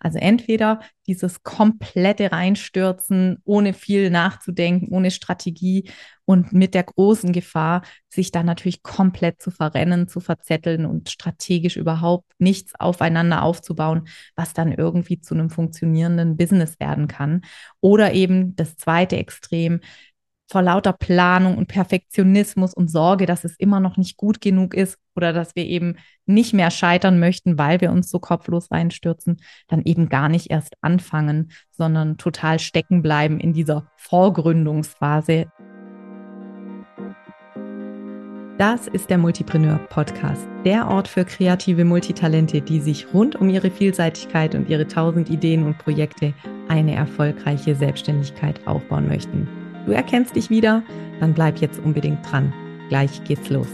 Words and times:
Also 0.00 0.18
entweder 0.18 0.80
dieses 1.06 1.42
komplette 1.42 2.32
Reinstürzen, 2.32 3.38
ohne 3.44 3.74
viel 3.74 4.10
nachzudenken, 4.10 4.88
ohne 4.90 5.10
Strategie 5.10 5.90
und 6.24 6.52
mit 6.52 6.74
der 6.74 6.84
großen 6.84 7.32
Gefahr, 7.32 7.82
sich 8.08 8.30
dann 8.30 8.46
natürlich 8.46 8.82
komplett 8.82 9.42
zu 9.42 9.50
verrennen, 9.50 10.08
zu 10.08 10.20
verzetteln 10.20 10.86
und 10.86 11.10
strategisch 11.10 11.76
überhaupt 11.76 12.32
nichts 12.38 12.72
aufeinander 12.78 13.42
aufzubauen, 13.42 14.08
was 14.36 14.54
dann 14.54 14.72
irgendwie 14.72 15.20
zu 15.20 15.34
einem 15.34 15.50
funktionierenden 15.50 16.36
Business 16.36 16.80
werden 16.80 17.06
kann. 17.06 17.42
Oder 17.80 18.14
eben 18.14 18.56
das 18.56 18.76
zweite 18.76 19.16
Extrem, 19.16 19.80
vor 20.50 20.62
lauter 20.62 20.92
Planung 20.92 21.56
und 21.56 21.68
Perfektionismus 21.68 22.74
und 22.74 22.90
Sorge, 22.90 23.24
dass 23.24 23.44
es 23.44 23.56
immer 23.56 23.78
noch 23.78 23.96
nicht 23.96 24.16
gut 24.16 24.40
genug 24.40 24.74
ist 24.74 24.98
oder 25.14 25.32
dass 25.32 25.54
wir 25.54 25.64
eben 25.64 25.96
nicht 26.26 26.52
mehr 26.52 26.72
scheitern 26.72 27.20
möchten, 27.20 27.56
weil 27.56 27.80
wir 27.80 27.92
uns 27.92 28.10
so 28.10 28.18
kopflos 28.18 28.70
reinstürzen, 28.70 29.40
dann 29.68 29.82
eben 29.84 30.08
gar 30.08 30.28
nicht 30.28 30.50
erst 30.50 30.74
anfangen, 30.80 31.52
sondern 31.70 32.16
total 32.18 32.58
stecken 32.58 33.00
bleiben 33.00 33.38
in 33.38 33.52
dieser 33.52 33.86
Vorgründungsphase. 33.96 35.46
Das 38.58 38.88
ist 38.88 39.08
der 39.08 39.18
Multipreneur 39.18 39.78
Podcast, 39.88 40.46
der 40.66 40.88
Ort 40.88 41.08
für 41.08 41.24
kreative 41.24 41.84
Multitalente, 41.84 42.60
die 42.60 42.80
sich 42.80 43.14
rund 43.14 43.36
um 43.36 43.48
ihre 43.48 43.70
Vielseitigkeit 43.70 44.54
und 44.54 44.68
ihre 44.68 44.86
tausend 44.86 45.30
Ideen 45.30 45.64
und 45.64 45.78
Projekte 45.78 46.34
eine 46.68 46.94
erfolgreiche 46.94 47.74
Selbstständigkeit 47.74 48.66
aufbauen 48.66 49.08
möchten. 49.08 49.48
Du 49.90 49.96
erkennst 49.96 50.36
dich 50.36 50.50
wieder? 50.50 50.84
Dann 51.18 51.34
bleib 51.34 51.58
jetzt 51.58 51.80
unbedingt 51.80 52.20
dran. 52.30 52.54
Gleich 52.90 53.24
geht's 53.24 53.50
los. 53.50 53.66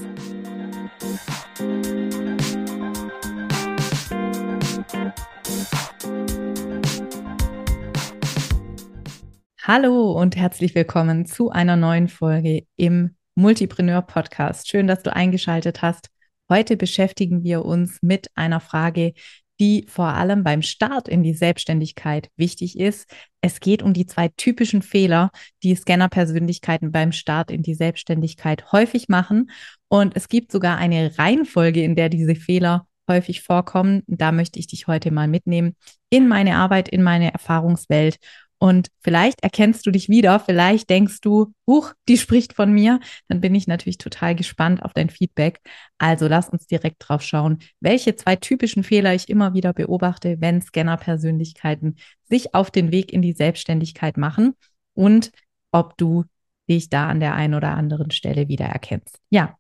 Hallo 9.63 10.13
und 10.13 10.37
herzlich 10.37 10.75
willkommen 10.75 11.27
zu 11.27 11.51
einer 11.51 11.77
neuen 11.77 12.09
Folge 12.09 12.63
im 12.77 13.15
Multipreneur 13.35 14.01
Podcast. 14.01 14.71
Schön, 14.71 14.87
dass 14.87 15.03
du 15.03 15.15
eingeschaltet 15.15 15.83
hast. 15.83 16.09
Heute 16.49 16.79
beschäftigen 16.79 17.45
wir 17.45 17.63
uns 17.63 17.99
mit 18.01 18.31
einer 18.35 18.61
Frage, 18.61 19.13
die 19.61 19.87
vor 19.89 20.09
allem 20.09 20.45
beim 20.45 20.63
Start 20.63 21.09
in 21.09 21.23
die 21.23 21.35
Selbstständigkeit 21.35 22.31
wichtig 22.37 22.79
ist. 22.79 23.11
Es 23.41 23.61
geht 23.61 23.83
um 23.83 23.93
die 23.93 24.07
zwei 24.07 24.29
typischen 24.29 24.83
Fehler, 24.83 25.31
die 25.63 25.75
Scanner-Persönlichkeiten 25.75 26.93
beim 26.93 27.13
Start 27.13 27.51
in 27.51 27.63
die 27.63 27.75
Selbstständigkeit 27.75 28.73
häufig 28.73 29.09
machen. 29.09 29.51
Und 29.89 30.17
es 30.17 30.29
gibt 30.29 30.53
sogar 30.53 30.77
eine 30.77 31.19
Reihenfolge, 31.19 31.83
in 31.83 31.95
der 31.95 32.09
diese 32.09 32.35
Fehler 32.35 32.87
häufig 33.09 33.43
vorkommen. 33.43 34.03
Da 34.07 34.33
möchte 34.33 34.59
ich 34.59 34.67
dich 34.67 34.87
heute 34.87 35.11
mal 35.11 35.29
mitnehmen 35.29 35.77
in 36.11 36.29
meine 36.29 36.57
Arbeit, 36.57 36.89
in 36.89 37.03
meine 37.03 37.33
Erfahrungswelt 37.33 38.19
und 38.67 38.89
vielleicht 39.01 39.45
erkennst 39.45 39.87
du 39.87 39.93
dich 39.93 40.09
wieder, 40.09 40.41
vielleicht 40.41 40.91
denkst 40.91 41.21
du, 41.21 41.53
huch, 41.69 41.93
die 42.09 42.17
spricht 42.17 42.53
von 42.53 42.73
mir. 42.73 42.99
Dann 43.29 43.41
bin 43.41 43.55
ich 43.55 43.69
natürlich 43.69 43.99
total 43.99 44.35
gespannt 44.35 44.83
auf 44.83 44.93
dein 44.93 45.09
Feedback. 45.09 45.61
Also 45.99 46.27
lass 46.27 46.49
uns 46.49 46.67
direkt 46.67 46.97
drauf 46.99 47.23
schauen, 47.23 47.61
welche 47.79 48.17
zwei 48.17 48.35
typischen 48.35 48.83
Fehler 48.83 49.15
ich 49.15 49.29
immer 49.29 49.55
wieder 49.55 49.73
beobachte, 49.73 50.41
wenn 50.41 50.61
Scanner-Persönlichkeiten 50.61 51.95
sich 52.25 52.57
auf 52.57 52.73
den 52.73 52.91
Weg 52.91 53.13
in 53.13 53.23
die 53.23 53.35
Selbstständigkeit 53.35 54.17
machen 54.17 54.55
und 54.95 55.31
ob 55.71 55.97
du 55.97 56.25
dich 56.69 56.91
da 56.91 57.09
an 57.09 57.21
der 57.21 57.37
einen 57.37 57.55
oder 57.55 57.71
anderen 57.77 58.11
Stelle 58.11 58.49
wieder 58.49 58.67
erkennst. 58.67 59.21
Ja, 59.31 59.57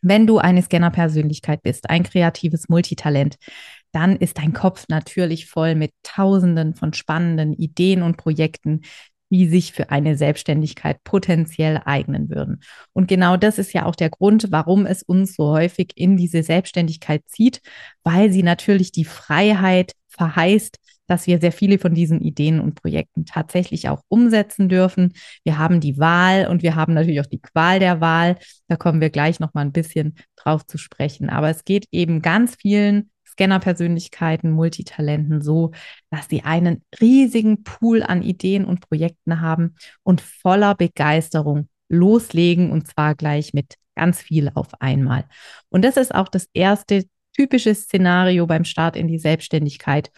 wenn 0.00 0.26
du 0.26 0.38
eine 0.38 0.62
Scanner-Persönlichkeit 0.62 1.62
bist, 1.62 1.88
ein 1.88 2.02
kreatives 2.02 2.68
Multitalent, 2.68 3.36
dann 3.92 4.16
ist 4.16 4.38
dein 4.38 4.52
Kopf 4.52 4.86
natürlich 4.88 5.46
voll 5.46 5.74
mit 5.74 5.92
Tausenden 6.02 6.74
von 6.74 6.92
spannenden 6.92 7.52
Ideen 7.52 8.02
und 8.02 8.16
Projekten, 8.16 8.80
die 9.32 9.48
sich 9.48 9.72
für 9.72 9.90
eine 9.90 10.16
Selbstständigkeit 10.16 11.02
potenziell 11.04 11.80
eignen 11.86 12.28
würden. 12.28 12.60
Und 12.92 13.08
genau 13.08 13.38
das 13.38 13.58
ist 13.58 13.72
ja 13.72 13.86
auch 13.86 13.94
der 13.94 14.10
Grund, 14.10 14.48
warum 14.50 14.84
es 14.84 15.02
uns 15.02 15.34
so 15.34 15.48
häufig 15.52 15.92
in 15.94 16.18
diese 16.18 16.42
Selbstständigkeit 16.42 17.22
zieht, 17.26 17.62
weil 18.04 18.30
sie 18.30 18.42
natürlich 18.42 18.92
die 18.92 19.06
Freiheit 19.06 19.92
verheißt, 20.08 20.78
dass 21.06 21.26
wir 21.26 21.40
sehr 21.40 21.52
viele 21.52 21.78
von 21.78 21.94
diesen 21.94 22.20
Ideen 22.20 22.60
und 22.60 22.74
Projekten 22.74 23.24
tatsächlich 23.24 23.88
auch 23.88 24.02
umsetzen 24.08 24.68
dürfen. 24.68 25.14
Wir 25.44 25.58
haben 25.58 25.80
die 25.80 25.98
Wahl 25.98 26.46
und 26.46 26.62
wir 26.62 26.74
haben 26.74 26.94
natürlich 26.94 27.20
auch 27.20 27.26
die 27.26 27.40
Qual 27.40 27.78
der 27.78 28.00
Wahl. 28.00 28.36
Da 28.68 28.76
kommen 28.76 29.00
wir 29.00 29.10
gleich 29.10 29.40
noch 29.40 29.54
mal 29.54 29.62
ein 29.62 29.72
bisschen 29.72 30.14
drauf 30.36 30.66
zu 30.66 30.78
sprechen. 30.78 31.30
Aber 31.30 31.48
es 31.48 31.64
geht 31.64 31.86
eben 31.90 32.22
ganz 32.22 32.56
vielen 32.56 33.10
Scanner-Persönlichkeiten, 33.32 34.50
Multitalenten 34.50 35.42
so, 35.42 35.72
dass 36.10 36.28
sie 36.28 36.42
einen 36.42 36.82
riesigen 37.00 37.62
Pool 37.62 38.02
an 38.02 38.22
Ideen 38.22 38.64
und 38.64 38.80
Projekten 38.80 39.40
haben 39.40 39.76
und 40.02 40.20
voller 40.20 40.74
Begeisterung 40.74 41.68
loslegen 41.88 42.70
und 42.70 42.86
zwar 42.88 43.14
gleich 43.14 43.52
mit 43.52 43.76
ganz 43.94 44.20
viel 44.22 44.50
auf 44.54 44.80
einmal. 44.80 45.24
Und 45.68 45.84
das 45.84 45.96
ist 45.96 46.14
auch 46.14 46.28
das 46.28 46.46
erste 46.54 47.04
typische 47.34 47.74
Szenario 47.74 48.46
beim 48.46 48.64
Start 48.64 48.96
in 48.96 49.08
die 49.08 49.18
Selbstständigkeit, 49.18 50.10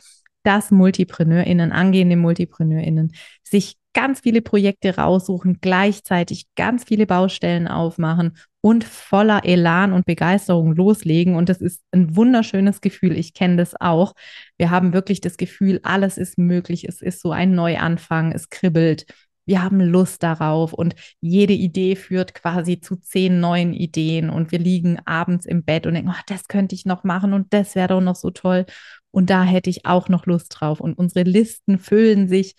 dass 0.43 0.71
MultipreneurInnen, 0.71 1.73
angehende 1.73 2.17
MultipreneurInnen 2.17 3.13
sich 3.43 3.77
ganz 3.95 4.21
viele 4.21 4.43
Projekte 4.43 4.97
raussuchen, 4.97 5.59
gleichzeitig 5.61 6.47
ganz 6.57 6.85
viele 6.85 7.07
Baustellen 7.07 7.67
aufmachen 7.69 8.37
und 8.61 8.85
voller 8.85 9.45
Elan 9.45 9.93
und 9.93 10.07
Begeisterung 10.07 10.75
loslegen. 10.75 11.37
Und 11.37 11.49
das 11.49 11.61
ist 11.61 11.83
ein 11.93 12.17
wunderschönes 12.17 12.81
Gefühl. 12.81 13.17
Ich 13.17 13.33
kenne 13.33 13.57
das 13.57 13.81
auch. 13.81 14.15
Wir 14.59 14.71
haben 14.71 14.93
wirklich 14.93 15.21
das 15.21 15.37
Gefühl, 15.37 15.81
alles 15.83 16.19
ist 16.19 16.39
möglich. 16.39 16.87
Es 16.89 17.01
ist 17.01 17.21
so 17.21 17.31
ein 17.31 17.55
Neuanfang. 17.55 18.33
Es 18.33 18.51
kribbelt. 18.51 19.07
Wir 19.47 19.63
haben 19.63 19.81
Lust 19.81 20.23
darauf 20.23 20.73
und 20.73 20.95
jede 21.21 21.53
Idee 21.53 21.97
führt 21.97 22.35
quasi 22.35 22.81
zu 22.81 22.97
zehn 22.97 23.41
neuen 23.41 23.75
Ideen 23.75 24.31
und 24.31 24.53
wir 24.53 24.59
liegen 24.59 24.99
abends 25.05 25.45
im 25.45 25.65
Bett 25.65 25.87
und 25.87 25.95
denken, 25.95 26.11
oh, 26.11 26.23
das 26.27 26.49
könnte 26.49 26.75
ich 26.75 26.87
noch 26.87 27.05
machen 27.05 27.35
und 27.35 27.53
das 27.53 27.75
wäre 27.75 27.89
doch 27.89 28.01
noch 28.01 28.17
so 28.17 28.31
toll 28.31 28.65
und 29.11 29.29
da 29.29 29.45
hätte 29.45 29.69
ich 29.69 29.85
auch 29.85 30.09
noch 30.09 30.25
Lust 30.25 30.57
drauf 30.59 30.81
und 30.81 30.97
unsere 30.97 31.29
Listen 31.29 31.79
füllen 31.79 32.27
sich 32.27 32.55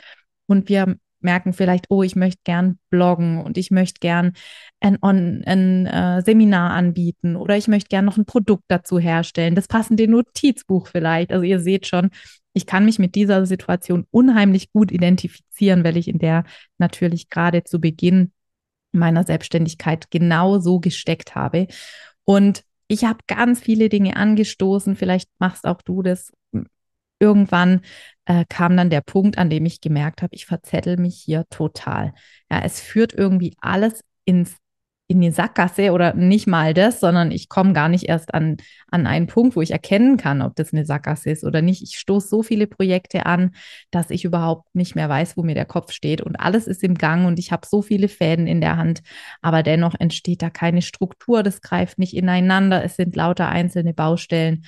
und 0.45 0.69
wir 0.69 0.97
merken 1.25 1.51
vielleicht, 1.51 1.87
oh, 1.89 2.03
ich 2.03 2.15
möchte 2.15 2.41
gern 2.45 2.79
bloggen 2.89 3.41
und 3.41 3.57
ich 3.57 3.71
möchte 3.71 3.99
gern 3.99 4.31
ein, 4.79 5.01
ein, 5.03 5.43
ein 5.45 5.85
äh, 5.87 6.21
Seminar 6.21 6.71
anbieten 6.71 7.35
oder 7.35 7.57
ich 7.57 7.67
möchte 7.67 7.89
gern 7.89 8.05
noch 8.05 8.15
ein 8.15 8.25
Produkt 8.25 8.63
dazu 8.69 8.97
herstellen, 8.97 9.55
das 9.55 9.67
passende 9.67 10.07
Notizbuch 10.07 10.87
vielleicht. 10.87 11.33
Also 11.33 11.43
ihr 11.43 11.59
seht 11.59 11.87
schon, 11.87 12.11
ich 12.53 12.65
kann 12.65 12.85
mich 12.85 12.99
mit 12.99 13.15
dieser 13.15 13.45
Situation 13.45 14.05
unheimlich 14.11 14.71
gut 14.71 14.91
identifizieren, 14.91 15.83
weil 15.83 15.97
ich 15.97 16.07
in 16.07 16.19
der 16.19 16.45
natürlich 16.77 17.29
gerade 17.29 17.65
zu 17.65 17.81
Beginn 17.81 18.31
meiner 18.93 19.25
Selbstständigkeit 19.25 20.09
genau 20.09 20.59
so 20.59 20.79
gesteckt 20.79 21.35
habe. 21.35 21.67
Und 22.23 22.63
ich 22.87 23.03
habe 23.03 23.19
ganz 23.27 23.59
viele 23.59 23.89
Dinge 23.89 24.15
angestoßen. 24.15 24.95
Vielleicht 24.95 25.29
machst 25.39 25.65
auch 25.65 25.81
du 25.81 26.01
das 26.01 26.31
irgendwann 27.19 27.81
äh, 28.25 28.45
kam 28.49 28.75
dann 28.77 28.89
der 28.89 29.01
Punkt, 29.01 29.37
an 29.37 29.49
dem 29.49 29.65
ich 29.65 29.81
gemerkt 29.81 30.21
habe, 30.21 30.35
ich 30.35 30.45
verzettel 30.45 30.97
mich 30.97 31.17
hier 31.17 31.45
total. 31.49 32.13
Ja, 32.51 32.61
es 32.63 32.81
führt 32.81 33.13
irgendwie 33.13 33.55
alles 33.61 34.01
ins 34.25 34.57
in 35.07 35.21
die 35.21 35.29
Sackgasse 35.31 35.91
oder 35.91 36.15
nicht 36.15 36.47
mal 36.47 36.73
das, 36.73 36.99
sondern 36.99 37.29
ich 37.31 37.47
komme 37.47 37.73
gar 37.73 37.89
nicht 37.89 38.05
erst 38.05 38.33
an, 38.33 38.57
an 38.89 39.05
einen 39.05 39.27
Punkt, 39.27 39.55
wo 39.55 39.61
ich 39.61 39.69
erkennen 39.69 40.17
kann, 40.17 40.41
ob 40.41 40.55
das 40.55 40.73
eine 40.73 40.83
Sackgasse 40.83 41.29
ist 41.29 41.43
oder 41.43 41.61
nicht. 41.61 41.83
Ich 41.83 41.99
stoße 41.99 42.27
so 42.27 42.41
viele 42.41 42.65
Projekte 42.65 43.27
an, 43.27 43.53
dass 43.91 44.09
ich 44.09 44.25
überhaupt 44.25 44.73
nicht 44.73 44.95
mehr 44.95 45.07
weiß, 45.07 45.37
wo 45.37 45.43
mir 45.43 45.53
der 45.53 45.65
Kopf 45.65 45.91
steht 45.91 46.21
und 46.21 46.37
alles 46.37 46.65
ist 46.65 46.83
im 46.83 46.95
Gang 46.95 47.27
und 47.27 47.37
ich 47.37 47.51
habe 47.51 47.67
so 47.67 47.83
viele 47.83 48.07
Fäden 48.07 48.47
in 48.47 48.61
der 48.61 48.77
Hand, 48.77 49.03
aber 49.43 49.61
dennoch 49.61 49.93
entsteht 49.99 50.41
da 50.41 50.49
keine 50.49 50.81
Struktur, 50.81 51.43
das 51.43 51.61
greift 51.61 51.99
nicht 51.99 52.15
ineinander, 52.15 52.83
es 52.83 52.95
sind 52.95 53.15
lauter 53.15 53.47
einzelne 53.47 53.93
Baustellen 53.93 54.65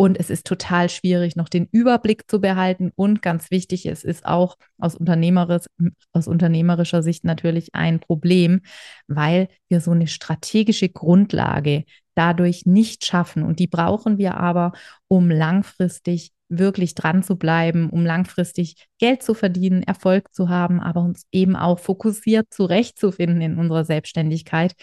und 0.00 0.20
es 0.20 0.30
ist 0.30 0.46
total 0.46 0.88
schwierig, 0.90 1.34
noch 1.34 1.48
den 1.48 1.66
Überblick 1.72 2.30
zu 2.30 2.40
behalten. 2.40 2.92
Und 2.94 3.20
ganz 3.20 3.50
wichtig, 3.50 3.84
es 3.84 4.04
ist 4.04 4.24
auch 4.24 4.56
aus, 4.78 4.94
unternehmerisch, 4.94 5.66
aus 6.12 6.28
unternehmerischer 6.28 7.02
Sicht 7.02 7.24
natürlich 7.24 7.74
ein 7.74 7.98
Problem, 7.98 8.60
weil 9.08 9.48
wir 9.68 9.80
so 9.80 9.90
eine 9.90 10.06
strategische 10.06 10.88
Grundlage 10.88 11.82
dadurch 12.14 12.64
nicht 12.64 13.06
schaffen. 13.06 13.42
Und 13.42 13.58
die 13.58 13.66
brauchen 13.66 14.18
wir 14.18 14.36
aber, 14.36 14.70
um 15.08 15.30
langfristig 15.32 16.30
wirklich 16.48 16.94
dran 16.94 17.24
zu 17.24 17.34
bleiben, 17.34 17.90
um 17.90 18.06
langfristig 18.06 18.86
Geld 19.00 19.24
zu 19.24 19.34
verdienen, 19.34 19.82
Erfolg 19.82 20.32
zu 20.32 20.48
haben, 20.48 20.78
aber 20.78 21.02
uns 21.02 21.24
eben 21.32 21.56
auch 21.56 21.80
fokussiert 21.80 22.46
zurechtzufinden 22.54 23.40
in 23.40 23.58
unserer 23.58 23.84
Selbstständigkeit. 23.84 24.74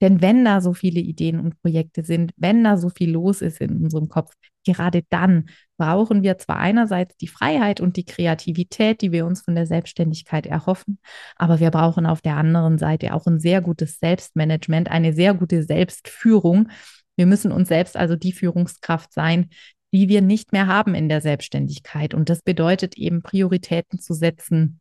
Denn 0.00 0.20
wenn 0.20 0.44
da 0.44 0.60
so 0.60 0.72
viele 0.72 1.00
Ideen 1.00 1.38
und 1.38 1.60
Projekte 1.62 2.02
sind, 2.02 2.32
wenn 2.36 2.64
da 2.64 2.76
so 2.76 2.90
viel 2.90 3.12
los 3.12 3.40
ist 3.40 3.60
in 3.60 3.84
unserem 3.84 4.08
Kopf, 4.08 4.34
gerade 4.64 5.02
dann 5.08 5.46
brauchen 5.76 6.22
wir 6.22 6.38
zwar 6.38 6.58
einerseits 6.58 7.16
die 7.16 7.28
Freiheit 7.28 7.80
und 7.80 7.96
die 7.96 8.04
Kreativität, 8.04 9.00
die 9.00 9.12
wir 9.12 9.26
uns 9.26 9.42
von 9.42 9.54
der 9.54 9.66
Selbstständigkeit 9.66 10.46
erhoffen, 10.46 10.98
aber 11.36 11.60
wir 11.60 11.70
brauchen 11.70 12.06
auf 12.06 12.20
der 12.20 12.36
anderen 12.36 12.78
Seite 12.78 13.14
auch 13.14 13.26
ein 13.26 13.40
sehr 13.40 13.60
gutes 13.60 13.98
Selbstmanagement, 13.98 14.90
eine 14.90 15.12
sehr 15.12 15.34
gute 15.34 15.62
Selbstführung. 15.62 16.68
Wir 17.16 17.26
müssen 17.26 17.52
uns 17.52 17.68
selbst 17.68 17.96
also 17.96 18.16
die 18.16 18.32
Führungskraft 18.32 19.12
sein, 19.12 19.50
die 19.92 20.08
wir 20.08 20.22
nicht 20.22 20.52
mehr 20.52 20.66
haben 20.66 20.94
in 20.94 21.08
der 21.08 21.20
Selbstständigkeit. 21.20 22.14
Und 22.14 22.30
das 22.30 22.42
bedeutet 22.42 22.96
eben 22.96 23.22
Prioritäten 23.22 23.98
zu 23.98 24.14
setzen, 24.14 24.80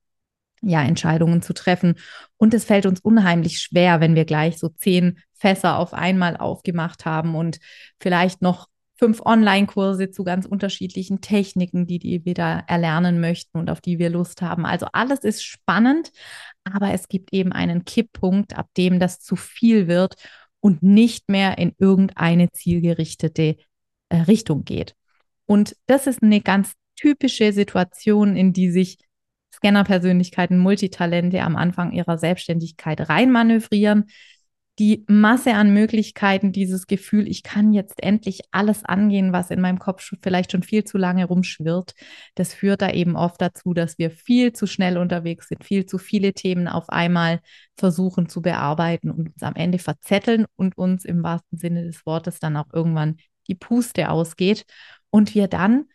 ja, 0.62 0.84
Entscheidungen 0.84 1.42
zu 1.42 1.54
treffen. 1.54 1.96
Und 2.38 2.54
es 2.54 2.66
fällt 2.66 2.86
uns 2.86 3.00
unheimlich 3.00 3.60
schwer, 3.60 4.00
wenn 4.00 4.16
wir 4.16 4.26
gleich 4.26 4.58
so 4.58 4.70
zehn 4.70 5.20
Fässer 5.34 5.78
auf 5.78 5.94
einmal 5.94 6.38
aufgemacht 6.38 7.06
haben 7.06 7.36
und 7.36 7.60
vielleicht 8.00 8.42
noch 8.42 8.68
fünf 9.02 9.22
Online-Kurse 9.26 10.12
zu 10.12 10.24
ganz 10.24 10.46
unterschiedlichen 10.46 11.22
Techniken, 11.22 11.88
die, 11.88 11.98
die 11.98 12.24
wir 12.24 12.36
da 12.36 12.60
erlernen 12.68 13.20
möchten 13.20 13.58
und 13.58 13.72
auf 13.72 13.82
die 13.82 13.98
wir 13.98 14.12
Lust 14.12 14.44
haben. 14.44 14.64
Also 14.64 14.86
alles 14.94 15.20
ist 15.22 15.44
spannend, 15.44 16.12
aber 16.64 16.94
es 16.94 17.08
gibt 17.08 17.34
eben 17.34 17.52
einen 17.52 17.84
Kipppunkt, 17.84 18.56
ab 18.56 18.68
dem 18.78 19.00
das 19.00 19.20
zu 19.20 19.36
viel 19.36 19.88
wird 19.88 20.16
und 20.60 20.84
nicht 20.84 21.30
mehr 21.30 21.58
in 21.58 21.74
irgendeine 21.80 22.52
zielgerichtete 22.52 23.58
äh, 24.10 24.16
Richtung 24.16 24.66
geht. 24.66 24.94
Und 25.48 25.76
das 25.88 26.06
ist 26.06 26.22
eine 26.22 26.40
ganz 26.40 26.74
typische 26.96 27.54
Situation, 27.54 28.36
in 28.36 28.54
die 28.54 28.70
sich 28.70 29.00
Scanner-Persönlichkeiten, 29.56 30.60
Multitalente 30.60 31.42
am 31.42 31.56
Anfang 31.56 31.92
ihrer 31.92 32.20
Selbstständigkeit 32.20 33.10
reinmanövrieren. 33.10 34.12
Die 34.82 35.06
Masse 35.08 35.54
an 35.54 35.76
Möglichkeiten, 35.76 36.52
dieses 36.52 36.88
Gefühl, 36.88 37.28
ich 37.28 37.44
kann 37.44 37.72
jetzt 37.72 38.02
endlich 38.02 38.40
alles 38.50 38.84
angehen, 38.84 39.32
was 39.32 39.52
in 39.52 39.62
meinem 39.62 39.78
Kopf 39.78 40.12
vielleicht 40.24 40.52
schon 40.52 40.64
viel 40.64 40.84
zu 40.84 40.98
lange 40.98 41.26
rumschwirrt, 41.26 41.94
das 42.34 42.56
führt 42.56 42.82
da 42.82 42.90
eben 42.90 43.16
oft 43.16 43.40
dazu, 43.40 43.76
dass 43.76 44.00
wir 44.00 44.10
viel 44.10 44.54
zu 44.54 44.66
schnell 44.66 44.98
unterwegs 44.98 45.50
sind, 45.50 45.64
viel 45.64 45.86
zu 45.86 46.00
viele 46.00 46.34
Themen 46.34 46.68
auf 46.68 46.90
einmal 46.90 47.42
versuchen 47.78 48.28
zu 48.28 48.42
bearbeiten 48.42 49.12
und 49.12 49.30
uns 49.30 49.44
am 49.44 49.54
Ende 49.54 49.78
verzetteln 49.78 50.48
und 50.56 50.76
uns 50.80 51.06
im 51.06 51.22
wahrsten 51.22 51.60
Sinne 51.60 51.84
des 51.84 52.04
Wortes 52.08 52.40
dann 52.40 52.58
auch 52.58 52.74
irgendwann 52.74 53.18
die 53.48 53.54
Puste 53.54 54.10
ausgeht. 54.10 54.66
Und 55.12 55.36
wir 55.36 55.48
dann 55.48 55.86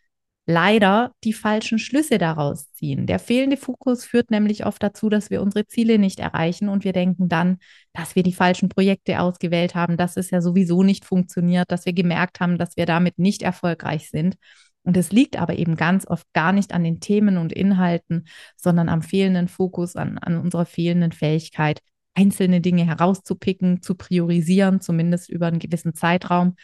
leider 0.47 1.11
die 1.25 1.33
falschen 1.33 1.77
Schlüsse 1.77 2.17
daraus 2.17 2.71
ziehen. 2.71 3.05
Der 3.05 3.19
fehlende 3.19 3.57
Fokus 3.57 4.05
führt 4.05 4.31
nämlich 4.31 4.65
oft 4.65 4.81
dazu, 4.81 5.09
dass 5.09 5.29
wir 5.29 5.41
unsere 5.41 5.67
Ziele 5.67 5.99
nicht 5.99 6.19
erreichen 6.19 6.69
und 6.69 6.85
wir 6.85 6.93
denken 6.93 7.27
dann, 7.27 7.57
dass 7.93 8.15
wir 8.15 8.23
die 8.23 8.33
falschen 8.33 8.69
Projekte 8.69 9.19
ausgewählt 9.19 9.75
haben, 9.75 9.97
dass 9.97 10.15
es 10.15 10.31
ja 10.31 10.41
sowieso 10.41 10.83
nicht 10.83 11.03
funktioniert, 11.03 11.69
dass 11.69 11.85
wir 11.85 11.93
gemerkt 11.93 12.39
haben, 12.39 12.57
dass 12.57 12.77
wir 12.77 12.85
damit 12.85 13.19
nicht 13.19 13.41
erfolgreich 13.41 14.09
sind. 14.09 14.37
Und 14.83 14.95
es 14.95 15.11
liegt 15.11 15.37
aber 15.37 15.57
eben 15.57 15.75
ganz 15.75 16.07
oft 16.07 16.25
gar 16.31 16.53
nicht 16.53 16.73
an 16.73 16.85
den 16.85 17.01
Themen 17.01 17.37
und 17.37 17.51
Inhalten, 17.51 18.25
sondern 18.55 18.87
am 18.87 19.01
fehlenden 19.01 19.49
Fokus, 19.49 19.97
an, 19.97 20.17
an 20.17 20.37
unserer 20.37 20.65
fehlenden 20.65 21.11
Fähigkeit, 21.11 21.81
einzelne 22.17 22.61
Dinge 22.61 22.85
herauszupicken, 22.85 23.81
zu 23.81 23.95
priorisieren, 23.95 24.79
zumindest 24.79 25.29
über 25.29 25.47
einen 25.47 25.59
gewissen 25.59 25.93
Zeitraum, 25.93 26.55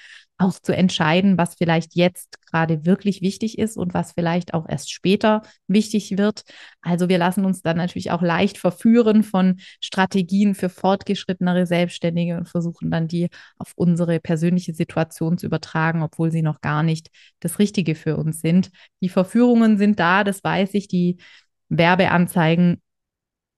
auch 0.44 0.60
zu 0.60 0.76
entscheiden, 0.76 1.38
was 1.38 1.56
vielleicht 1.56 1.96
jetzt 1.96 2.38
gerade 2.46 2.86
wirklich 2.86 3.22
wichtig 3.22 3.58
ist 3.58 3.78
und 3.78 3.94
was 3.94 4.12
vielleicht 4.12 4.54
auch 4.54 4.68
erst 4.70 4.92
später 4.92 5.42
wichtig 5.68 6.18
wird. 6.18 6.44
Also 6.82 7.10
wir 7.10 7.18
lassen 7.18 7.46
uns 7.46 7.62
dann 7.62 7.78
natürlich 7.78 8.12
auch 8.12 8.22
leicht 8.22 8.58
verführen 8.58 9.24
von 9.24 9.60
Strategien 9.82 10.54
für 10.54 10.70
fortgeschrittenere 10.70 11.66
Selbstständige 11.66 12.38
und 12.38 12.50
versuchen 12.50 12.92
dann 12.92 13.08
die 13.08 13.30
auf 13.58 13.72
unsere 13.76 14.20
persönliche 14.20 14.74
Situation 14.74 15.38
zu 15.38 15.48
übertragen, 15.48 16.04
obwohl 16.04 16.32
sie 16.32 16.42
noch 16.44 16.62
gar 16.62 16.84
nicht 16.84 17.10
das 17.40 17.58
Richtige 17.58 17.96
für 17.96 18.18
uns 18.18 18.42
sind. 18.42 18.70
Die 19.02 19.10
Verführungen 19.10 19.78
sind 19.78 20.00
da, 20.00 20.24
das 20.24 20.44
weiß 20.44 20.74
ich, 20.74 20.88
die 20.88 21.18
Werbeanzeigen 21.70 22.83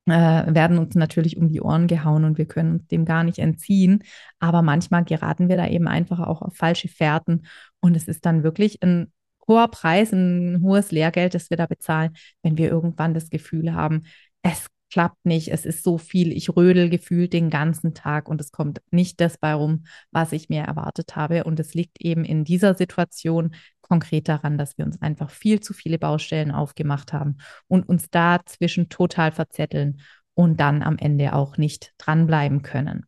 werden 0.06 0.78
uns 0.78 0.96
natürlich 0.96 1.38
um 1.38 1.50
die 1.50 1.62
Ohren 1.62 1.88
gehauen 1.88 2.26
und 2.26 2.38
wir 2.38 2.46
können 2.46 2.74
uns 2.74 2.88
dem 2.88 3.06
gar 3.06 3.24
nicht 3.24 3.40
entziehen. 3.40 4.04
Aber 4.40 4.62
manchmal 4.62 5.04
geraten 5.04 5.50
wir 5.50 5.58
da 5.58 5.68
eben 5.68 5.88
einfach 5.88 6.20
auch 6.20 6.42
auf 6.42 6.56
falsche 6.56 6.88
Fährten 6.88 7.48
und 7.80 7.96
es 7.98 8.08
ist 8.08 8.26
dann 8.26 8.44
wirklich 8.44 8.84
ein 8.84 9.12
hoher 9.48 9.68
Preis, 9.68 10.12
ein 10.12 10.62
hohes 10.62 10.92
Lehrgeld, 10.92 11.34
das 11.34 11.50
wir 11.50 11.58
da 11.58 11.66
bezahlen, 11.66 12.16
wenn 12.42 12.58
wir 12.58 12.70
irgendwann 12.70 13.14
das 13.14 13.30
Gefühl 13.30 13.74
haben, 13.74 14.04
es 14.42 14.68
klappt 14.92 15.26
nicht, 15.26 15.50
es 15.50 15.66
ist 15.66 15.84
so 15.84 15.98
viel, 15.98 16.32
ich 16.32 16.56
rödel 16.56 16.90
gefühlt 16.90 17.34
den 17.34 17.50
ganzen 17.50 17.94
Tag 17.94 18.30
und 18.30 18.40
es 18.40 18.52
kommt 18.52 18.82
nicht 18.92 19.20
das 19.20 19.38
bei 19.38 19.54
rum, 19.54 19.86
was 20.12 20.32
ich 20.32 20.48
mir 20.50 20.62
erwartet 20.62 21.16
habe. 21.16 21.44
Und 21.44 21.60
es 21.60 21.74
liegt 21.74 22.00
eben 22.02 22.24
in 22.24 22.44
dieser 22.46 22.76
Situation 22.76 23.56
konkret 23.88 24.28
daran, 24.28 24.58
dass 24.58 24.78
wir 24.78 24.86
uns 24.86 25.02
einfach 25.02 25.30
viel 25.30 25.60
zu 25.60 25.74
viele 25.74 25.98
Baustellen 26.00 26.52
aufgemacht 26.52 27.14
haben 27.14 27.38
und 27.68 27.88
uns 27.88 28.10
dazwischen 28.10 28.90
total 28.90 29.32
verzetteln 29.32 30.02
und 30.34 30.60
dann 30.60 30.84
am 30.84 30.98
Ende 30.98 31.34
auch 31.34 31.58
nicht 31.58 31.94
dranbleiben 31.98 32.62
können. 32.62 33.06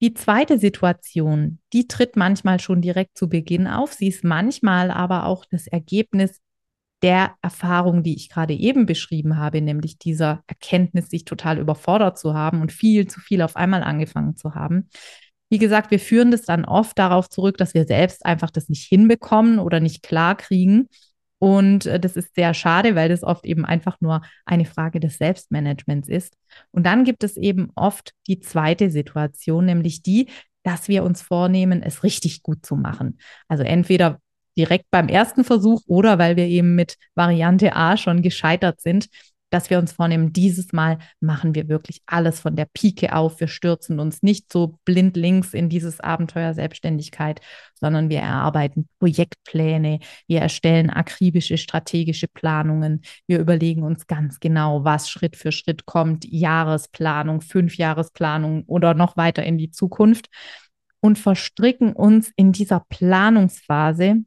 Die 0.00 0.14
zweite 0.14 0.58
Situation, 0.58 1.58
die 1.72 1.88
tritt 1.88 2.16
manchmal 2.16 2.60
schon 2.60 2.80
direkt 2.80 3.18
zu 3.18 3.28
Beginn 3.28 3.66
auf. 3.66 3.92
Sie 3.92 4.06
ist 4.06 4.22
manchmal 4.22 4.92
aber 4.92 5.26
auch 5.26 5.44
das 5.44 5.66
Ergebnis 5.66 6.40
der 7.02 7.34
Erfahrung, 7.42 8.02
die 8.02 8.14
ich 8.14 8.28
gerade 8.28 8.54
eben 8.54 8.86
beschrieben 8.86 9.36
habe, 9.36 9.60
nämlich 9.60 9.98
dieser 9.98 10.42
Erkenntnis, 10.46 11.08
sich 11.08 11.24
total 11.24 11.58
überfordert 11.58 12.18
zu 12.18 12.34
haben 12.34 12.60
und 12.60 12.72
viel 12.72 13.06
zu 13.06 13.20
viel 13.20 13.42
auf 13.42 13.56
einmal 13.56 13.82
angefangen 13.82 14.36
zu 14.36 14.54
haben. 14.54 14.88
Wie 15.50 15.58
gesagt, 15.58 15.90
wir 15.90 16.00
führen 16.00 16.30
das 16.30 16.42
dann 16.42 16.64
oft 16.64 16.98
darauf 16.98 17.28
zurück, 17.28 17.56
dass 17.56 17.74
wir 17.74 17.86
selbst 17.86 18.24
einfach 18.26 18.50
das 18.50 18.68
nicht 18.68 18.86
hinbekommen 18.86 19.58
oder 19.58 19.80
nicht 19.80 20.02
klar 20.02 20.36
kriegen. 20.36 20.88
Und 21.38 21.86
äh, 21.86 22.00
das 22.00 22.16
ist 22.16 22.34
sehr 22.34 22.52
schade, 22.54 22.94
weil 22.94 23.08
das 23.08 23.22
oft 23.22 23.46
eben 23.46 23.64
einfach 23.64 24.00
nur 24.00 24.22
eine 24.44 24.64
Frage 24.64 25.00
des 25.00 25.18
Selbstmanagements 25.18 26.08
ist. 26.08 26.36
Und 26.72 26.84
dann 26.84 27.04
gibt 27.04 27.24
es 27.24 27.36
eben 27.36 27.70
oft 27.74 28.12
die 28.26 28.40
zweite 28.40 28.90
Situation, 28.90 29.66
nämlich 29.66 30.02
die, 30.02 30.28
dass 30.64 30.88
wir 30.88 31.04
uns 31.04 31.22
vornehmen, 31.22 31.82
es 31.82 32.02
richtig 32.02 32.42
gut 32.42 32.66
zu 32.66 32.76
machen. 32.76 33.18
Also 33.46 33.62
entweder 33.62 34.20
direkt 34.56 34.86
beim 34.90 35.08
ersten 35.08 35.44
Versuch 35.44 35.80
oder 35.86 36.18
weil 36.18 36.36
wir 36.36 36.46
eben 36.46 36.74
mit 36.74 36.96
Variante 37.14 37.76
A 37.76 37.96
schon 37.96 38.22
gescheitert 38.22 38.80
sind, 38.80 39.08
dass 39.50 39.70
wir 39.70 39.78
uns 39.78 39.92
vornehmen, 39.92 40.32
dieses 40.32 40.72
Mal 40.72 40.98
machen 41.20 41.54
wir 41.54 41.68
wirklich 41.68 42.02
alles 42.06 42.40
von 42.40 42.56
der 42.56 42.66
Pike 42.66 43.14
auf. 43.14 43.40
Wir 43.40 43.48
stürzen 43.48 43.98
uns 44.00 44.22
nicht 44.22 44.52
so 44.52 44.78
blind 44.84 45.16
links 45.16 45.54
in 45.54 45.68
dieses 45.68 46.00
Abenteuer 46.00 46.54
Selbstständigkeit, 46.54 47.40
sondern 47.74 48.08
wir 48.10 48.20
erarbeiten 48.20 48.88
Projektpläne, 48.98 50.00
wir 50.26 50.40
erstellen 50.40 50.90
akribische 50.90 51.58
strategische 51.58 52.28
Planungen, 52.28 53.02
wir 53.26 53.38
überlegen 53.38 53.82
uns 53.82 54.06
ganz 54.06 54.40
genau, 54.40 54.84
was 54.84 55.08
Schritt 55.08 55.36
für 55.36 55.52
Schritt 55.52 55.86
kommt, 55.86 56.24
Jahresplanung, 56.26 57.40
Fünfjahresplanung 57.40 58.64
oder 58.66 58.94
noch 58.94 59.16
weiter 59.16 59.44
in 59.44 59.58
die 59.58 59.70
Zukunft. 59.70 60.28
Und 61.00 61.16
verstricken 61.16 61.92
uns 61.92 62.32
in 62.34 62.50
dieser 62.50 62.84
Planungsphase 62.88 64.24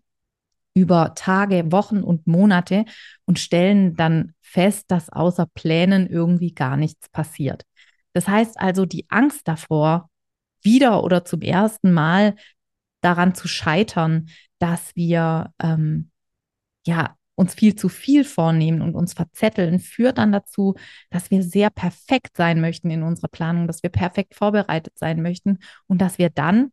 über 0.73 1.13
Tage, 1.15 1.71
Wochen 1.71 2.01
und 2.03 2.27
Monate 2.27 2.85
und 3.25 3.39
stellen 3.39 3.95
dann 3.95 4.33
fest, 4.41 4.85
dass 4.89 5.09
außer 5.09 5.47
Plänen 5.53 6.07
irgendwie 6.07 6.53
gar 6.53 6.77
nichts 6.77 7.09
passiert. 7.09 7.63
Das 8.13 8.27
heißt 8.27 8.59
also, 8.59 8.85
die 8.85 9.05
Angst 9.09 9.47
davor, 9.47 10.09
wieder 10.61 11.03
oder 11.03 11.25
zum 11.25 11.41
ersten 11.41 11.91
Mal 11.91 12.35
daran 13.01 13.33
zu 13.33 13.47
scheitern, 13.47 14.29
dass 14.59 14.95
wir 14.95 15.51
ähm, 15.61 16.11
ja 16.85 17.15
uns 17.35 17.55
viel 17.55 17.75
zu 17.75 17.89
viel 17.89 18.23
vornehmen 18.23 18.81
und 18.81 18.95
uns 18.95 19.13
verzetteln, 19.13 19.79
führt 19.79 20.19
dann 20.19 20.31
dazu, 20.31 20.75
dass 21.09 21.31
wir 21.31 21.41
sehr 21.41 21.71
perfekt 21.71 22.37
sein 22.37 22.61
möchten 22.61 22.91
in 22.91 23.01
unserer 23.01 23.29
Planung, 23.29 23.67
dass 23.67 23.81
wir 23.81 23.89
perfekt 23.89 24.35
vorbereitet 24.35 24.97
sein 24.97 25.21
möchten 25.21 25.57
und 25.87 25.99
dass 25.99 26.19
wir 26.19 26.29
dann 26.29 26.71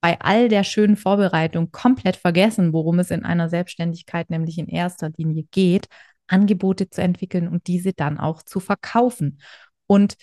bei 0.00 0.20
all 0.20 0.48
der 0.48 0.64
schönen 0.64 0.96
Vorbereitung 0.96 1.70
komplett 1.72 2.16
vergessen, 2.16 2.72
worum 2.72 2.98
es 2.98 3.10
in 3.10 3.24
einer 3.24 3.48
Selbstständigkeit 3.48 4.30
nämlich 4.30 4.58
in 4.58 4.68
erster 4.68 5.10
Linie 5.16 5.44
geht, 5.50 5.88
Angebote 6.26 6.88
zu 6.88 7.02
entwickeln 7.02 7.48
und 7.48 7.66
diese 7.66 7.92
dann 7.92 8.18
auch 8.18 8.42
zu 8.42 8.60
verkaufen. 8.60 9.40
Und 9.86 10.16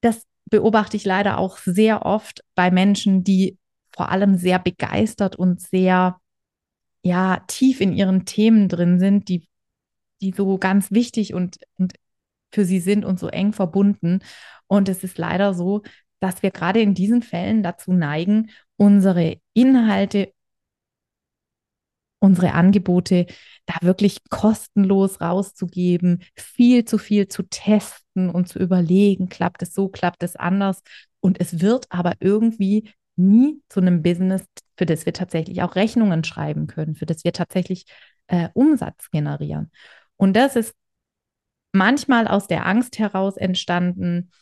das 0.00 0.24
beobachte 0.50 0.96
ich 0.96 1.04
leider 1.04 1.38
auch 1.38 1.58
sehr 1.58 2.04
oft 2.04 2.42
bei 2.54 2.70
Menschen, 2.70 3.22
die 3.22 3.58
vor 3.94 4.10
allem 4.10 4.36
sehr 4.36 4.58
begeistert 4.58 5.36
und 5.36 5.60
sehr 5.60 6.18
ja 7.04 7.42
tief 7.46 7.80
in 7.80 7.92
ihren 7.92 8.24
Themen 8.24 8.68
drin 8.68 8.98
sind, 8.98 9.28
die 9.28 9.46
die 10.22 10.32
so 10.34 10.56
ganz 10.56 10.90
wichtig 10.90 11.34
und, 11.34 11.58
und 11.78 11.94
für 12.52 12.64
sie 12.64 12.80
sind 12.80 13.04
und 13.04 13.18
so 13.18 13.28
eng 13.28 13.52
verbunden. 13.52 14.20
Und 14.68 14.88
es 14.88 15.04
ist 15.04 15.18
leider 15.18 15.52
so, 15.52 15.82
dass 16.20 16.42
wir 16.42 16.52
gerade 16.52 16.80
in 16.80 16.94
diesen 16.94 17.22
Fällen 17.22 17.62
dazu 17.62 17.92
neigen, 17.92 18.50
unsere 18.82 19.36
Inhalte, 19.54 20.32
unsere 22.18 22.52
Angebote 22.52 23.26
da 23.64 23.74
wirklich 23.82 24.18
kostenlos 24.28 25.20
rauszugeben, 25.20 26.24
viel 26.34 26.84
zu 26.84 26.98
viel 26.98 27.28
zu 27.28 27.44
testen 27.44 28.28
und 28.28 28.48
zu 28.48 28.58
überlegen, 28.58 29.28
klappt 29.28 29.62
es 29.62 29.72
so, 29.72 29.88
klappt 29.88 30.24
es 30.24 30.34
anders. 30.34 30.82
Und 31.20 31.40
es 31.40 31.60
wird 31.60 31.86
aber 31.90 32.14
irgendwie 32.18 32.90
nie 33.14 33.62
zu 33.68 33.78
einem 33.78 34.02
Business, 34.02 34.42
für 34.76 34.86
das 34.86 35.06
wir 35.06 35.12
tatsächlich 35.12 35.62
auch 35.62 35.76
Rechnungen 35.76 36.24
schreiben 36.24 36.66
können, 36.66 36.96
für 36.96 37.06
das 37.06 37.22
wir 37.22 37.32
tatsächlich 37.32 37.84
äh, 38.26 38.48
Umsatz 38.52 39.10
generieren. 39.12 39.70
Und 40.16 40.34
das 40.34 40.56
ist 40.56 40.74
manchmal 41.70 42.26
aus 42.26 42.48
der 42.48 42.66
Angst 42.66 42.98
heraus 42.98 43.36
entstanden, 43.36 44.32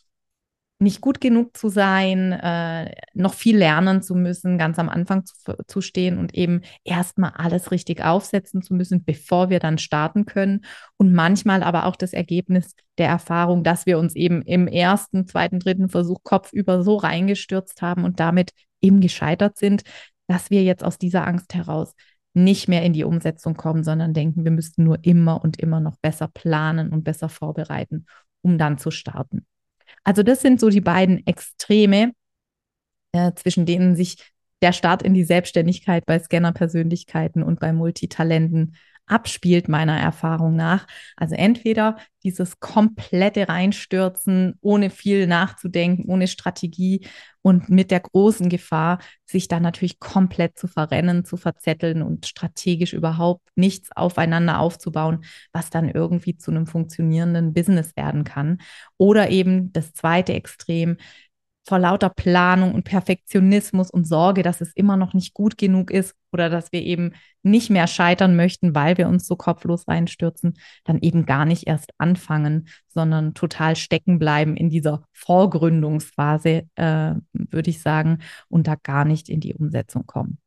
nicht 0.80 1.02
gut 1.02 1.20
genug 1.20 1.56
zu 1.56 1.68
sein, 1.68 2.32
äh, 2.32 2.90
noch 3.12 3.34
viel 3.34 3.56
lernen 3.56 4.02
zu 4.02 4.14
müssen, 4.14 4.56
ganz 4.56 4.78
am 4.78 4.88
Anfang 4.88 5.26
zu, 5.26 5.34
zu 5.66 5.80
stehen 5.82 6.18
und 6.18 6.34
eben 6.34 6.62
erstmal 6.84 7.32
alles 7.36 7.70
richtig 7.70 8.02
aufsetzen 8.02 8.62
zu 8.62 8.74
müssen, 8.74 9.04
bevor 9.04 9.50
wir 9.50 9.60
dann 9.60 9.76
starten 9.76 10.24
können. 10.24 10.64
Und 10.96 11.12
manchmal 11.12 11.62
aber 11.62 11.84
auch 11.84 11.96
das 11.96 12.14
Ergebnis 12.14 12.74
der 12.96 13.08
Erfahrung, 13.08 13.62
dass 13.62 13.84
wir 13.84 13.98
uns 13.98 14.16
eben 14.16 14.40
im 14.42 14.66
ersten, 14.66 15.26
zweiten, 15.26 15.60
dritten 15.60 15.90
Versuch 15.90 16.22
kopfüber 16.22 16.82
so 16.82 16.96
reingestürzt 16.96 17.82
haben 17.82 18.04
und 18.04 18.18
damit 18.18 18.52
eben 18.80 19.00
gescheitert 19.00 19.58
sind, 19.58 19.82
dass 20.28 20.50
wir 20.50 20.62
jetzt 20.62 20.82
aus 20.82 20.96
dieser 20.96 21.26
Angst 21.26 21.52
heraus 21.54 21.94
nicht 22.32 22.68
mehr 22.68 22.82
in 22.84 22.94
die 22.94 23.04
Umsetzung 23.04 23.54
kommen, 23.54 23.84
sondern 23.84 24.14
denken, 24.14 24.44
wir 24.44 24.52
müssten 24.52 24.84
nur 24.84 24.98
immer 25.02 25.42
und 25.42 25.58
immer 25.58 25.80
noch 25.80 25.96
besser 25.98 26.28
planen 26.28 26.90
und 26.90 27.04
besser 27.04 27.28
vorbereiten, 27.28 28.06
um 28.40 28.56
dann 28.56 28.78
zu 28.78 28.90
starten. 28.90 29.46
Also 30.04 30.22
das 30.22 30.40
sind 30.40 30.60
so 30.60 30.68
die 30.68 30.80
beiden 30.80 31.26
Extreme, 31.26 32.12
äh, 33.12 33.32
zwischen 33.34 33.66
denen 33.66 33.96
sich 33.96 34.32
der 34.62 34.72
Start 34.72 35.02
in 35.02 35.14
die 35.14 35.24
Selbstständigkeit 35.24 36.04
bei 36.06 36.18
Scanner-Persönlichkeiten 36.18 37.42
und 37.42 37.60
bei 37.60 37.72
Multitalenten 37.72 38.76
abspielt, 39.10 39.68
meiner 39.68 39.98
Erfahrung 39.98 40.56
nach. 40.56 40.86
Also 41.16 41.34
entweder 41.34 41.96
dieses 42.22 42.60
komplette 42.60 43.48
Reinstürzen, 43.48 44.54
ohne 44.60 44.90
viel 44.90 45.26
nachzudenken, 45.26 46.04
ohne 46.10 46.28
Strategie 46.28 47.06
und 47.42 47.70
mit 47.70 47.90
der 47.90 48.00
großen 48.00 48.48
Gefahr, 48.48 48.98
sich 49.24 49.48
dann 49.48 49.62
natürlich 49.62 49.98
komplett 49.98 50.58
zu 50.58 50.68
verrennen, 50.68 51.24
zu 51.24 51.36
verzetteln 51.36 52.02
und 52.02 52.26
strategisch 52.26 52.92
überhaupt 52.92 53.48
nichts 53.54 53.90
aufeinander 53.96 54.60
aufzubauen, 54.60 55.24
was 55.52 55.70
dann 55.70 55.88
irgendwie 55.88 56.36
zu 56.36 56.50
einem 56.50 56.66
funktionierenden 56.66 57.52
Business 57.54 57.96
werden 57.96 58.24
kann. 58.24 58.58
Oder 58.98 59.30
eben 59.30 59.72
das 59.72 59.92
zweite 59.92 60.34
Extrem, 60.34 60.98
vor 61.70 61.78
lauter 61.78 62.10
Planung 62.10 62.74
und 62.74 62.82
Perfektionismus 62.82 63.92
und 63.92 64.04
Sorge, 64.04 64.42
dass 64.42 64.60
es 64.60 64.72
immer 64.74 64.96
noch 64.96 65.14
nicht 65.14 65.34
gut 65.34 65.56
genug 65.56 65.92
ist 65.92 66.16
oder 66.32 66.50
dass 66.50 66.72
wir 66.72 66.82
eben 66.82 67.12
nicht 67.44 67.70
mehr 67.70 67.86
scheitern 67.86 68.34
möchten, 68.34 68.74
weil 68.74 68.98
wir 68.98 69.06
uns 69.06 69.24
so 69.24 69.36
kopflos 69.36 69.86
reinstürzen, 69.86 70.58
dann 70.82 70.98
eben 70.98 71.26
gar 71.26 71.44
nicht 71.44 71.68
erst 71.68 71.92
anfangen, 71.96 72.66
sondern 72.88 73.34
total 73.34 73.76
stecken 73.76 74.18
bleiben 74.18 74.56
in 74.56 74.68
dieser 74.68 75.04
Vorgründungsphase, 75.12 76.64
äh, 76.74 77.14
würde 77.32 77.70
ich 77.70 77.80
sagen, 77.80 78.18
und 78.48 78.66
da 78.66 78.74
gar 78.74 79.04
nicht 79.04 79.28
in 79.28 79.38
die 79.38 79.54
Umsetzung 79.54 80.06
kommen. 80.06 80.38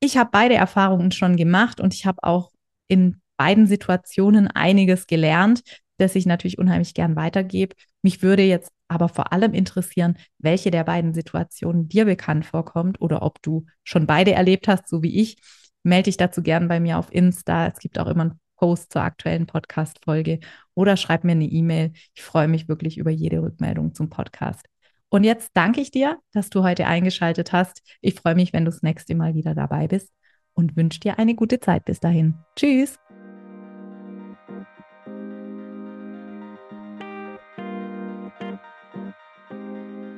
Ich 0.00 0.16
habe 0.16 0.30
beide 0.32 0.54
Erfahrungen 0.54 1.12
schon 1.12 1.36
gemacht 1.36 1.82
und 1.82 1.92
ich 1.92 2.06
habe 2.06 2.22
auch 2.22 2.50
in 2.88 3.20
beiden 3.36 3.66
Situationen 3.66 4.48
einiges 4.48 5.06
gelernt, 5.06 5.62
das 5.98 6.14
ich 6.14 6.26
natürlich 6.26 6.58
unheimlich 6.58 6.94
gern 6.94 7.16
weitergebe. 7.16 7.76
Mich 8.02 8.22
würde 8.22 8.42
jetzt 8.42 8.70
aber 8.88 9.08
vor 9.08 9.32
allem 9.32 9.54
interessieren, 9.54 10.18
welche 10.38 10.70
der 10.70 10.84
beiden 10.84 11.14
Situationen 11.14 11.88
dir 11.88 12.04
bekannt 12.04 12.46
vorkommt 12.46 13.00
oder 13.00 13.22
ob 13.22 13.40
du 13.42 13.66
schon 13.82 14.06
beide 14.06 14.32
erlebt 14.32 14.68
hast, 14.68 14.88
so 14.88 15.02
wie 15.02 15.20
ich. 15.20 15.36
Melde 15.82 16.04
dich 16.04 16.16
dazu 16.16 16.42
gern 16.42 16.68
bei 16.68 16.80
mir 16.80 16.98
auf 16.98 17.12
Insta. 17.12 17.66
Es 17.66 17.78
gibt 17.78 17.98
auch 17.98 18.06
immer 18.06 18.22
einen 18.22 18.40
Post 18.56 18.92
zur 18.92 19.02
aktuellen 19.02 19.46
Podcast-Folge 19.46 20.40
oder 20.74 20.96
schreib 20.96 21.24
mir 21.24 21.32
eine 21.32 21.44
E-Mail. 21.44 21.92
Ich 22.14 22.22
freue 22.22 22.48
mich 22.48 22.68
wirklich 22.68 22.98
über 22.98 23.10
jede 23.10 23.42
Rückmeldung 23.42 23.94
zum 23.94 24.08
Podcast. 24.08 24.66
Und 25.10 25.24
jetzt 25.24 25.50
danke 25.54 25.80
ich 25.80 25.90
dir, 25.90 26.18
dass 26.32 26.50
du 26.50 26.62
heute 26.62 26.86
eingeschaltet 26.86 27.52
hast. 27.52 27.82
Ich 28.00 28.14
freue 28.14 28.34
mich, 28.34 28.52
wenn 28.52 28.64
du 28.64 28.70
das 28.70 28.82
nächste 28.82 29.14
Mal 29.14 29.34
wieder 29.34 29.54
dabei 29.54 29.86
bist 29.86 30.12
und 30.54 30.76
wünsche 30.76 31.00
dir 31.00 31.18
eine 31.18 31.34
gute 31.34 31.60
Zeit 31.60 31.84
bis 31.84 32.00
dahin. 32.00 32.34
Tschüss. 32.56 33.03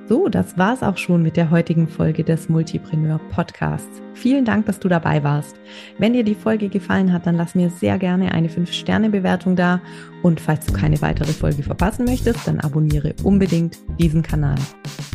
So, 0.09 0.29
das 0.29 0.57
war's 0.57 0.85
auch 0.85 0.99
schon 0.99 1.23
mit 1.23 1.37
der 1.37 1.51
heutigen 1.51 1.89
Folge 1.89 2.23
des 2.23 2.49
Multipreneur 2.49 3.19
Podcasts. 3.33 4.01
Vielen 4.15 4.45
Dank, 4.45 4.67
dass 4.67 4.79
du 4.79 4.89
dabei 4.89 5.25
warst. 5.25 5.57
Wenn 5.99 6.13
dir 6.13 6.23
die 6.23 6.37
Folge 6.37 6.69
gefallen 6.69 7.13
hat, 7.13 7.27
dann 7.27 7.37
lass 7.37 7.57
mir 7.57 7.71
sehr 7.71 7.99
gerne 7.99 8.31
eine 8.31 8.47
5-Sterne-Bewertung 8.47 9.57
da. 9.57 9.81
Und 10.23 10.41
falls 10.41 10.65
du 10.67 10.73
keine 10.73 11.03
weitere 11.03 11.33
Folge 11.33 11.65
verpassen 11.65 12.05
möchtest, 12.05 12.47
dann 12.47 12.61
abonniere 12.61 13.15
unbedingt 13.25 13.79
diesen 13.99 14.23
Kanal. 14.23 14.55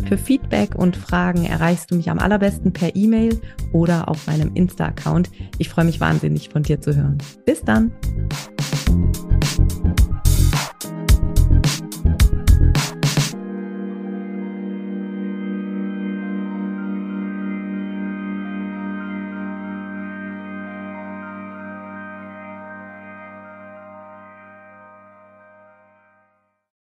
Für 0.10 0.18
Feedback 0.18 0.76
und 0.76 0.98
Fragen 0.98 1.46
erreichst 1.46 1.90
du 1.90 1.96
mich 1.96 2.10
am 2.10 2.20
allerbesten 2.20 2.74
per 2.74 2.94
E-Mail 2.94 3.40
oder 3.72 4.10
auf 4.10 4.28
meinem 4.28 4.52
Insta-Account. 4.56 5.32
Ich 5.58 5.70
freue 5.70 5.86
mich 5.86 6.02
wahnsinnig 6.02 6.50
von 6.50 6.64
dir 6.64 6.82
zu 6.82 6.94
hören. 6.94 7.18
Bis 7.46 7.62
dann! 7.64 7.94